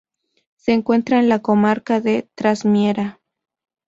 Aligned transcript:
Se 0.55 0.71
encuentra 0.73 1.19
en 1.19 1.29
la 1.29 1.43
comarca 1.43 2.01
de 2.01 2.27
Trasmiera. 2.33 3.19